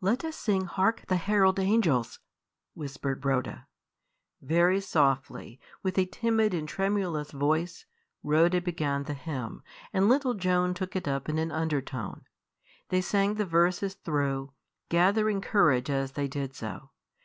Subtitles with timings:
[0.00, 1.02] "Let us sing 'Hark!
[1.08, 2.20] the herald angels!'"
[2.74, 3.66] whispered Rhoda.
[4.40, 7.84] Very softly, with a timid and tremulous voice,
[8.22, 12.28] Rhoda began the hymn, and little Joan took it up in an undertone.
[12.90, 14.52] They sang the verses through,
[14.88, 16.90] gathering courage as they did so.